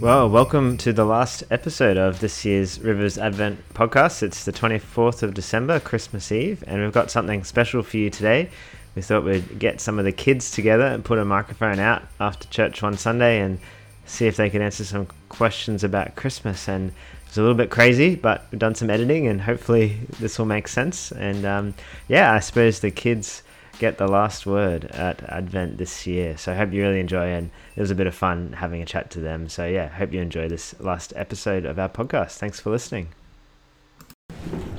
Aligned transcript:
Well, 0.00 0.30
welcome 0.30 0.76
to 0.78 0.92
the 0.92 1.04
last 1.04 1.42
episode 1.50 1.96
of 1.96 2.20
this 2.20 2.44
year's 2.44 2.78
Rivers 2.78 3.18
Advent 3.18 3.58
podcast. 3.74 4.22
It's 4.22 4.44
the 4.44 4.52
24th 4.52 5.24
of 5.24 5.34
December, 5.34 5.80
Christmas 5.80 6.30
Eve, 6.30 6.62
and 6.68 6.80
we've 6.80 6.92
got 6.92 7.10
something 7.10 7.42
special 7.42 7.82
for 7.82 7.96
you 7.96 8.08
today. 8.08 8.48
We 8.94 9.02
thought 9.02 9.24
we'd 9.24 9.58
get 9.58 9.80
some 9.80 9.98
of 9.98 10.04
the 10.04 10.12
kids 10.12 10.52
together 10.52 10.84
and 10.84 11.04
put 11.04 11.18
a 11.18 11.24
microphone 11.24 11.80
out 11.80 12.04
after 12.20 12.46
church 12.46 12.80
one 12.80 12.96
Sunday 12.96 13.40
and 13.40 13.58
see 14.06 14.28
if 14.28 14.36
they 14.36 14.50
could 14.50 14.62
answer 14.62 14.84
some 14.84 15.08
questions 15.30 15.82
about 15.82 16.14
Christmas. 16.14 16.68
And 16.68 16.92
it's 17.26 17.36
a 17.36 17.40
little 17.40 17.56
bit 17.56 17.70
crazy, 17.70 18.14
but 18.14 18.46
we've 18.52 18.60
done 18.60 18.76
some 18.76 18.90
editing 18.90 19.26
and 19.26 19.40
hopefully 19.40 19.98
this 20.20 20.38
will 20.38 20.46
make 20.46 20.68
sense. 20.68 21.10
And 21.10 21.44
um, 21.44 21.74
yeah, 22.06 22.32
I 22.32 22.38
suppose 22.38 22.78
the 22.78 22.92
kids 22.92 23.42
get 23.78 23.98
the 23.98 24.08
last 24.08 24.46
word 24.46 24.86
at 24.86 25.22
Advent 25.28 25.78
this 25.78 26.06
year. 26.06 26.36
So 26.36 26.52
I 26.52 26.56
hope 26.56 26.72
you 26.72 26.82
really 26.82 27.00
enjoy 27.00 27.28
and 27.28 27.50
it 27.76 27.80
was 27.80 27.90
a 27.90 27.94
bit 27.94 28.06
of 28.06 28.14
fun 28.14 28.54
having 28.54 28.82
a 28.82 28.86
chat 28.86 29.10
to 29.12 29.20
them. 29.20 29.48
So 29.48 29.66
yeah, 29.66 29.88
hope 29.88 30.12
you 30.12 30.20
enjoy 30.20 30.48
this 30.48 30.78
last 30.80 31.12
episode 31.16 31.64
of 31.64 31.78
our 31.78 31.88
podcast. 31.88 32.38
Thanks 32.38 32.60
for 32.60 32.70
listening. 32.70 33.08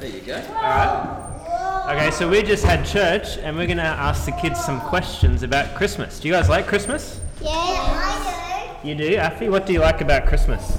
There 0.00 0.10
you 0.10 0.20
go. 0.20 0.36
All 0.36 0.62
right. 0.62 1.92
Okay, 1.94 2.10
so 2.10 2.28
we 2.28 2.42
just 2.42 2.64
had 2.64 2.84
church 2.84 3.38
and 3.38 3.56
we're 3.56 3.66
going 3.66 3.76
to 3.78 3.84
ask 3.84 4.24
the 4.24 4.32
kids 4.32 4.64
some 4.64 4.80
questions 4.80 5.44
about 5.44 5.76
Christmas. 5.76 6.18
Do 6.18 6.26
you 6.26 6.34
guys 6.34 6.48
like 6.48 6.66
Christmas? 6.66 7.20
Yeah, 7.40 7.50
I 7.52 8.78
do. 8.82 8.88
You 8.88 8.94
do? 8.96 9.16
Afi, 9.16 9.48
what 9.50 9.66
do 9.66 9.72
you 9.72 9.80
like 9.80 10.00
about 10.00 10.26
Christmas? 10.26 10.78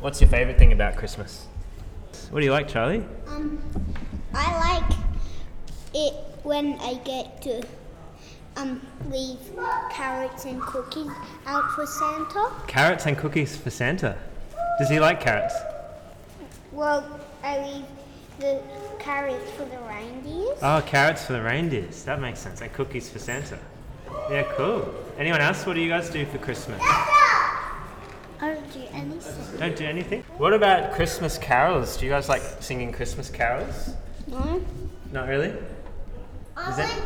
What's 0.00 0.20
your 0.20 0.28
favourite 0.28 0.58
thing 0.58 0.72
about 0.72 0.96
Christmas? 0.96 1.46
What 2.30 2.40
do 2.40 2.44
you 2.46 2.52
like, 2.52 2.68
Charlie? 2.68 3.04
Um, 3.26 3.58
I 4.34 4.76
like 4.76 4.97
it 5.94 6.14
when 6.42 6.74
I 6.80 6.94
get 7.04 7.42
to 7.42 7.62
um 8.56 8.80
leave 9.10 9.38
carrots 9.90 10.44
and 10.44 10.60
cookies 10.60 11.10
out 11.46 11.70
for 11.72 11.86
Santa. 11.86 12.50
Carrots 12.66 13.06
and 13.06 13.16
cookies 13.16 13.56
for 13.56 13.70
Santa. 13.70 14.16
Does 14.78 14.88
he 14.88 15.00
like 15.00 15.20
carrots? 15.20 15.54
Well, 16.72 17.20
I 17.42 17.58
leave 17.58 17.84
the 18.38 18.62
carrots 18.98 19.50
for 19.52 19.64
the 19.64 19.78
reindeers. 19.78 20.58
Oh, 20.62 20.82
carrots 20.86 21.24
for 21.24 21.32
the 21.32 21.42
reindeers. 21.42 22.04
That 22.04 22.20
makes 22.20 22.38
sense. 22.38 22.60
And 22.60 22.72
cookies 22.72 23.10
for 23.10 23.18
Santa. 23.18 23.58
Yeah, 24.30 24.44
cool. 24.54 24.94
Anyone 25.18 25.40
else? 25.40 25.66
What 25.66 25.74
do 25.74 25.80
you 25.80 25.88
guys 25.88 26.10
do 26.10 26.24
for 26.26 26.38
Christmas? 26.38 26.80
I 26.80 27.74
don't 28.40 28.72
do 28.72 28.82
anything. 28.92 29.58
Don't 29.58 29.76
do 29.76 29.84
anything. 29.84 30.22
What 30.36 30.52
about 30.52 30.92
Christmas 30.92 31.38
carols? 31.38 31.96
Do 31.96 32.06
you 32.06 32.12
guys 32.12 32.28
like 32.28 32.42
singing 32.60 32.92
Christmas 32.92 33.30
carols? 33.30 33.94
No. 34.28 34.62
Not 35.10 35.28
really. 35.28 35.52
I 36.58 36.70
Is 36.70 36.76
that- 36.76 36.88
went. 36.88 37.04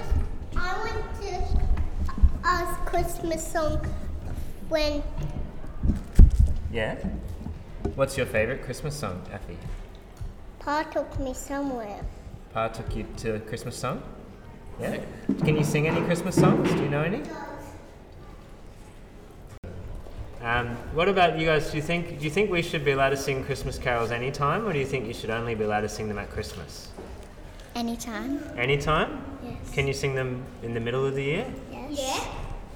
I 0.56 0.82
went 0.82 1.04
to 1.20 2.48
a 2.48 2.76
Christmas 2.86 3.46
song 3.46 3.86
when 4.68 5.02
Yeah. 6.72 6.96
What's 7.94 8.16
your 8.16 8.24
favorite 8.26 8.62
Christmas 8.64 8.96
song, 8.96 9.20
Effie? 9.30 9.58
Pa 10.60 10.84
took 10.84 11.18
me 11.20 11.34
somewhere. 11.34 12.00
Pa 12.54 12.68
took 12.68 12.96
you 12.96 13.04
to 13.18 13.34
a 13.34 13.40
Christmas 13.40 13.76
song? 13.76 14.02
Yeah. 14.80 14.98
Can 15.44 15.56
you 15.56 15.64
sing 15.64 15.86
any 15.86 16.00
Christmas 16.06 16.34
songs? 16.34 16.70
Do 16.70 16.82
you 16.82 16.88
know 16.88 17.02
any? 17.02 17.20
Um, 20.42 20.68
what 20.94 21.08
about 21.08 21.38
you 21.38 21.46
guys? 21.46 21.70
Do 21.70 21.76
you 21.76 21.82
think 21.82 22.18
do 22.18 22.24
you 22.24 22.30
think 22.30 22.50
we 22.50 22.62
should 22.62 22.84
be 22.84 22.92
allowed 22.92 23.10
to 23.10 23.16
sing 23.16 23.44
Christmas 23.44 23.78
carols 23.78 24.10
anytime, 24.10 24.66
or 24.66 24.72
do 24.72 24.78
you 24.78 24.86
think 24.86 25.06
you 25.06 25.14
should 25.14 25.30
only 25.30 25.54
be 25.54 25.64
allowed 25.64 25.82
to 25.82 25.88
sing 25.88 26.08
them 26.08 26.18
at 26.18 26.30
Christmas? 26.30 26.88
Anytime. 27.74 28.42
Anytime? 28.56 29.22
Yes. 29.44 29.56
Can 29.74 29.86
you 29.86 29.92
sing 29.94 30.14
them 30.14 30.44
in 30.62 30.74
the 30.74 30.80
middle 30.80 31.04
of 31.06 31.14
the 31.14 31.22
year? 31.22 31.46
Yes. 31.70 31.98
Yeah. 31.98 32.24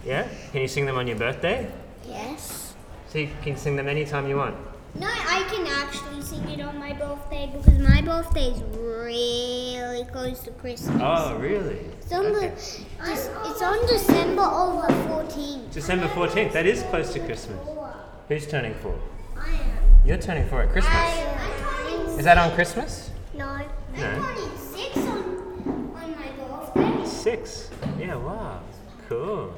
Yeah? 0.05 0.29
Can 0.53 0.63
you 0.63 0.69
sing 0.69 0.87
them 0.87 0.97
on 0.97 1.07
your 1.07 1.17
birthday? 1.19 1.71
Yes. 2.09 2.75
So 3.09 3.19
you 3.19 3.29
can 3.43 3.57
sing 3.57 3.77
them 3.77 3.89
anytime 3.89 4.29
you 4.29 4.37
want. 4.37 4.57
No, 4.95 5.07
I 5.09 5.45
can 5.51 5.67
actually 5.67 6.23
sing 6.23 6.49
it 6.49 6.61
on 6.61 6.79
my 6.79 6.93
birthday 6.95 7.51
because 7.55 7.79
my 7.79 8.01
birthday 8.01 8.47
is 8.51 8.61
really 8.79 10.05
close 10.11 10.41
to 10.41 10.51
Christmas. 10.53 11.01
Oh, 11.05 11.37
really? 11.39 11.77
It's 12.01 12.13
on 12.13 12.33
the, 12.33 12.39
Okay. 12.39 12.47
it's, 12.49 12.81
it's 13.45 13.63
on 13.63 13.87
December 13.87 14.43
of 14.43 14.83
the 14.87 14.95
14th. 15.13 15.73
December 15.73 16.09
fourteenth. 16.09 16.53
That 16.55 16.65
is 16.67 16.83
close 16.85 17.13
to 17.13 17.21
Christmas. 17.21 17.59
Who's 18.29 18.47
turning 18.47 18.75
four? 18.77 18.99
I 19.39 19.51
am. 19.51 19.61
You're 20.07 20.17
turning 20.17 20.49
four 20.49 20.63
at 20.63 20.71
Christmas. 20.71 20.95
I 20.95 22.15
Is 22.19 22.25
that 22.25 22.39
on 22.39 22.51
Christmas? 22.55 23.11
No. 23.35 23.59
No. 23.95 24.01
turning 24.01 24.57
six 24.57 24.97
on, 24.97 25.93
on 25.95 26.17
my 26.17 26.29
birthday. 26.39 27.07
Six. 27.27 27.71
Yeah, 27.99 28.15
wow. 28.15 28.61
Cool. 29.09 29.53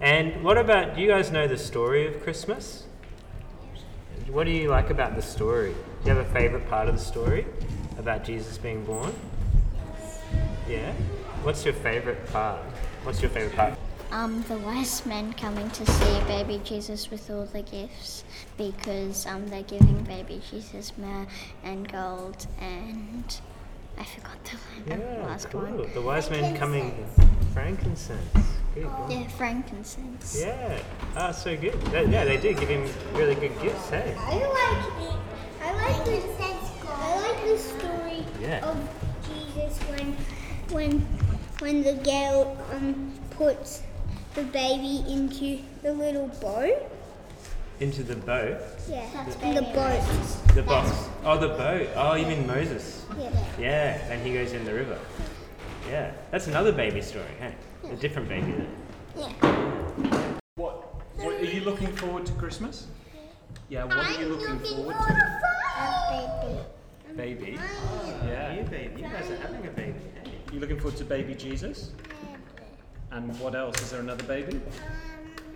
And 0.00 0.42
what 0.42 0.58
about, 0.58 0.96
do 0.96 1.00
you 1.00 1.06
guys 1.06 1.30
know 1.30 1.46
the 1.46 1.56
story 1.56 2.08
of 2.08 2.20
Christmas? 2.24 2.86
What 4.28 4.46
do 4.46 4.50
you 4.50 4.68
like 4.68 4.90
about 4.90 5.14
the 5.14 5.22
story? 5.22 5.74
Do 6.02 6.10
you 6.10 6.16
have 6.16 6.26
a 6.26 6.32
favourite 6.32 6.68
part 6.68 6.88
of 6.88 6.96
the 6.96 7.00
story 7.00 7.46
about 8.00 8.24
Jesus 8.24 8.58
being 8.58 8.84
born? 8.84 9.14
Yeah? 10.68 10.92
What's 11.44 11.64
your 11.64 11.72
favourite 11.72 12.26
part? 12.32 12.62
What's 13.04 13.22
your 13.22 13.30
favourite 13.30 13.54
part? 13.54 13.78
Um, 14.10 14.42
the 14.48 14.58
wise 14.58 15.06
men 15.06 15.34
coming 15.34 15.70
to 15.70 15.86
see 15.86 16.20
baby 16.26 16.60
Jesus 16.64 17.12
with 17.12 17.30
all 17.30 17.44
the 17.44 17.62
gifts 17.62 18.24
because 18.56 19.24
um, 19.26 19.46
they're 19.50 19.62
giving 19.62 20.02
baby 20.02 20.42
Jesus 20.50 20.92
myrrh 20.98 21.28
and 21.62 21.86
gold 21.92 22.48
and 22.60 23.40
I 23.98 24.04
forgot 24.04 24.36
the 24.44 24.56
la- 24.96 24.96
Yeah, 25.02 25.26
last 25.26 25.50
cool. 25.50 25.60
one. 25.62 25.92
The 25.94 26.00
wise 26.02 26.30
men 26.30 26.56
coming. 26.56 27.06
Frankincense. 27.52 28.20
Good. 28.74 28.86
Yeah, 29.08 29.26
frankincense. 29.28 30.36
Yeah. 30.40 30.78
Oh, 31.16 31.32
so 31.32 31.56
good. 31.56 31.80
That- 31.92 32.08
yeah, 32.08 32.24
they 32.24 32.36
do 32.36 32.52
give 32.52 32.68
him 32.68 32.86
really 33.14 33.34
good 33.34 33.58
gifts, 33.62 33.88
hey? 33.90 34.14
I 34.18 34.34
like 34.34 35.08
it. 35.08 35.18
I 35.62 35.72
like 35.72 36.04
the 36.04 36.36
I 36.88 37.20
like 37.20 37.44
the 37.44 37.58
story 37.58 38.24
Yeah. 38.40 38.64
of 38.68 38.76
Jesus 39.26 39.78
when 39.90 40.16
when 40.70 41.00
when 41.60 41.82
the 41.82 41.94
girl 41.94 42.56
um 42.74 43.12
puts 43.30 43.82
the 44.34 44.42
baby 44.42 45.04
into 45.08 45.58
the 45.82 45.92
little 45.92 46.28
boat. 46.40 46.76
Into 47.78 48.02
the 48.02 48.16
boat. 48.16 48.58
Yeah, 48.88 49.04
in 49.42 49.54
the 49.54 49.60
boat. 49.60 50.02
The 50.54 50.62
box. 50.62 50.90
Oh, 51.24 51.36
the 51.38 51.48
boat. 51.48 51.88
Oh, 51.94 52.14
you 52.14 52.24
mean 52.26 52.46
Moses? 52.46 53.04
Yeah. 53.18 53.44
Yeah, 53.58 54.12
and 54.12 54.26
he 54.26 54.32
goes 54.32 54.54
in 54.54 54.64
the 54.64 54.72
river. 54.72 54.98
Yeah, 55.90 56.12
that's 56.30 56.46
another 56.46 56.72
baby 56.72 57.02
story, 57.02 57.26
hey? 57.38 57.54
A 57.90 57.96
different 57.96 58.28
baby 58.30 58.52
then. 58.52 58.68
Yeah. 59.18 60.38
What, 60.54 61.02
what 61.16 61.34
are 61.34 61.44
you 61.44 61.60
looking 61.60 61.92
forward 61.92 62.24
to 62.26 62.32
Christmas? 62.32 62.86
Yeah, 63.68 63.84
what 63.84 63.98
are 63.98 64.20
you 64.22 64.28
looking 64.28 64.58
forward 64.58 64.96
to? 64.96 65.40
A 65.78 67.14
baby. 67.14 67.44
Baby. 67.44 67.50
You 67.52 67.58
Yeah. 68.28 68.62
baby, 68.70 69.02
you 69.02 69.08
guys 69.08 69.30
are 69.30 69.36
having 69.36 69.66
a 69.66 69.70
baby. 69.70 70.00
Hey. 70.24 70.32
You 70.50 70.60
looking 70.60 70.78
forward 70.78 70.96
to 70.96 71.04
baby 71.04 71.34
Jesus? 71.34 71.90
And 73.10 73.38
what 73.38 73.54
else? 73.54 73.80
Is 73.82 73.90
there 73.90 74.00
another 74.00 74.24
baby? 74.24 74.60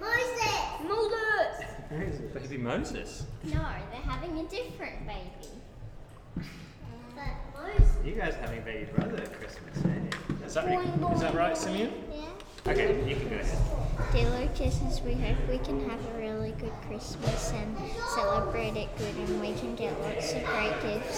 Moses. 0.00 0.88
Moses. 0.88 1.64
Where 1.88 2.02
is 2.02 2.16
it? 2.16 2.34
Baby 2.34 2.58
Moses. 2.58 3.24
No, 3.44 3.52
they're 3.52 4.00
having 4.04 4.38
a 4.38 4.44
different 4.44 5.06
baby. 5.06 6.48
But 7.14 7.62
Moses. 7.62 7.88
You 8.04 8.12
guys 8.12 8.34
are 8.34 8.40
having 8.40 8.58
a 8.58 8.62
baby 8.62 8.86
brother 8.94 9.16
at 9.18 9.32
Christmas, 9.32 9.82
hey? 9.82 10.46
Is 10.46 10.54
that, 10.54 11.12
is 11.14 11.20
that 11.20 11.34
right, 11.34 11.56
Simeon? 11.56 11.92
Yeah. 12.12 12.72
Okay, 12.72 13.08
you 13.08 13.16
can 13.16 13.28
go 13.28 13.36
ahead. 13.36 14.12
Dear 14.12 14.30
Lord 14.30 14.54
Jesus, 14.54 15.00
we 15.02 15.14
hope 15.14 15.36
we 15.48 15.58
can 15.58 15.88
have 15.88 15.98
a 16.14 16.18
really 16.18 16.52
good 16.52 16.72
Christmas 16.86 17.52
and 17.52 17.76
celebrate 18.14 18.76
it 18.76 18.88
good 18.98 19.14
and 19.14 19.40
we 19.40 19.52
can 19.54 19.74
get 19.76 19.98
lots 20.02 20.32
of 20.32 20.44
great 20.44 20.82
gifts 20.82 21.09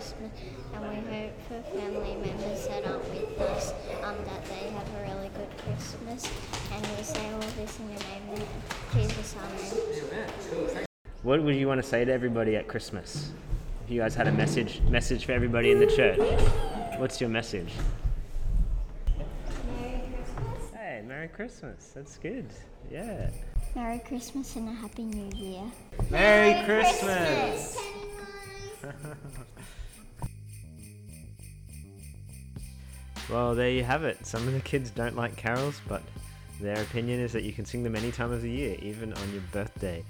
Christmas 0.00 0.32
and 0.74 0.88
we 0.88 0.94
hope 1.12 1.32
for 1.46 1.78
family 1.78 2.16
members 2.16 2.66
that 2.68 2.86
aren't 2.86 3.06
with 3.10 3.38
us 3.38 3.74
um, 4.02 4.16
that 4.24 4.42
they 4.46 4.70
have 4.70 4.88
a 4.96 5.02
really 5.02 5.28
good 5.36 5.48
Christmas 5.58 6.26
and 6.72 6.86
we 6.96 7.02
say 7.02 7.30
all 7.30 7.40
this 7.40 7.78
in 7.78 7.86
the 7.86 8.02
name 8.04 8.22
of 8.32 8.42
Jesus, 8.94 9.36
Amen. 9.36 10.86
What 11.22 11.42
would 11.42 11.54
you 11.54 11.68
want 11.68 11.82
to 11.82 11.86
say 11.86 12.02
to 12.06 12.10
everybody 12.10 12.56
at 12.56 12.66
Christmas? 12.66 13.32
If 13.84 13.90
you 13.90 14.00
guys 14.00 14.14
had 14.14 14.26
a 14.26 14.32
message 14.32 14.80
message 14.88 15.26
for 15.26 15.32
everybody 15.32 15.70
in 15.70 15.78
the 15.78 15.86
church, 15.86 16.18
what's 16.98 17.20
your 17.20 17.28
message? 17.28 17.70
Merry 19.68 20.00
Christmas. 20.14 20.70
Hey, 20.74 21.02
Merry 21.06 21.28
Christmas. 21.28 21.90
That's 21.94 22.16
good. 22.16 22.46
Yeah. 22.90 23.28
Merry 23.76 23.98
Christmas 23.98 24.56
and 24.56 24.70
a 24.70 24.72
Happy 24.72 25.04
New 25.04 25.30
Year. 25.36 25.64
Merry, 26.08 26.64
Christmas. 26.64 27.76
Well, 33.30 33.54
there 33.54 33.70
you 33.70 33.84
have 33.84 34.02
it. 34.02 34.26
Some 34.26 34.48
of 34.48 34.54
the 34.54 34.60
kids 34.60 34.90
don't 34.90 35.14
like 35.14 35.36
carols, 35.36 35.80
but 35.86 36.02
their 36.60 36.82
opinion 36.82 37.20
is 37.20 37.32
that 37.32 37.44
you 37.44 37.52
can 37.52 37.64
sing 37.64 37.84
them 37.84 37.94
any 37.94 38.10
time 38.10 38.32
of 38.32 38.42
the 38.42 38.50
year, 38.50 38.76
even 38.82 39.12
on 39.12 39.32
your 39.32 39.42
birthday. 39.52 40.02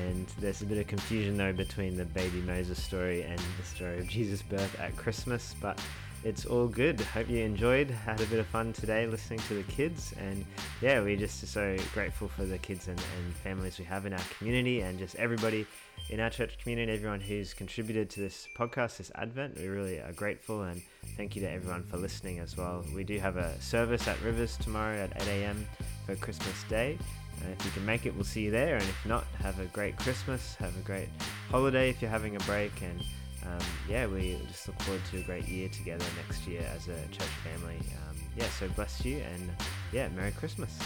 And 0.00 0.26
there's 0.40 0.62
a 0.62 0.64
bit 0.64 0.78
of 0.78 0.86
confusion 0.86 1.36
though 1.36 1.52
between 1.52 1.98
the 1.98 2.06
baby 2.06 2.40
Moses 2.40 2.82
story 2.82 3.24
and 3.24 3.38
the 3.38 3.64
story 3.64 3.98
of 3.98 4.08
Jesus' 4.08 4.40
birth 4.40 4.80
at 4.80 4.96
Christmas. 4.96 5.54
But 5.60 5.78
it's 6.24 6.46
all 6.46 6.66
good. 6.66 6.98
Hope 7.00 7.28
you 7.28 7.44
enjoyed, 7.44 7.90
had 7.90 8.20
a 8.22 8.26
bit 8.26 8.38
of 8.38 8.46
fun 8.46 8.72
today 8.72 9.06
listening 9.06 9.40
to 9.48 9.54
the 9.54 9.64
kids, 9.64 10.14
and 10.18 10.44
yeah, 10.80 11.00
we're 11.00 11.16
just 11.16 11.46
so 11.46 11.76
grateful 11.92 12.28
for 12.28 12.44
the 12.44 12.58
kids 12.58 12.88
and, 12.88 12.98
and 12.98 13.34
families 13.34 13.78
we 13.78 13.84
have 13.84 14.06
in 14.06 14.12
our 14.12 14.24
community, 14.38 14.80
and 14.80 14.98
just 14.98 15.16
everybody 15.16 15.66
in 16.12 16.20
our 16.20 16.28
church 16.28 16.58
community, 16.58 16.92
and 16.92 16.98
everyone 16.98 17.20
who's 17.20 17.54
contributed 17.54 18.10
to 18.10 18.20
this 18.20 18.46
podcast 18.54 18.98
this 18.98 19.10
Advent. 19.14 19.58
We 19.58 19.68
really 19.68 19.98
are 19.98 20.12
grateful, 20.12 20.60
and 20.64 20.82
thank 21.16 21.34
you 21.34 21.40
to 21.40 21.50
everyone 21.50 21.84
for 21.84 21.96
listening 21.96 22.38
as 22.38 22.54
well. 22.54 22.84
We 22.94 23.02
do 23.02 23.18
have 23.18 23.38
a 23.38 23.58
service 23.62 24.06
at 24.06 24.20
Rivers 24.20 24.58
tomorrow 24.58 24.98
at 24.98 25.22
8 25.22 25.28
a.m. 25.28 25.66
for 26.04 26.14
Christmas 26.16 26.64
Day. 26.64 26.98
And 27.42 27.50
if 27.58 27.64
you 27.64 27.70
can 27.70 27.86
make 27.86 28.04
it, 28.04 28.14
we'll 28.14 28.24
see 28.24 28.42
you 28.42 28.50
there, 28.50 28.76
and 28.76 28.84
if 28.84 29.06
not, 29.06 29.24
have 29.40 29.58
a 29.58 29.64
great 29.66 29.96
Christmas, 29.96 30.54
have 30.56 30.76
a 30.76 30.82
great 30.82 31.08
holiday 31.48 31.88
if 31.88 32.02
you're 32.02 32.10
having 32.10 32.36
a 32.36 32.40
break, 32.40 32.72
and 32.82 33.00
um, 33.46 33.66
yeah, 33.88 34.06
we 34.06 34.38
just 34.48 34.68
look 34.68 34.78
forward 34.82 35.02
to 35.12 35.18
a 35.18 35.22
great 35.22 35.48
year 35.48 35.70
together 35.70 36.04
next 36.26 36.46
year 36.46 36.62
as 36.76 36.88
a 36.88 37.08
church 37.08 37.26
family. 37.42 37.78
Um, 38.06 38.16
yeah, 38.36 38.48
so 38.58 38.68
bless 38.76 39.02
you 39.02 39.16
and 39.16 39.50
yeah, 39.92 40.08
Merry 40.10 40.32
Christmas. 40.32 40.78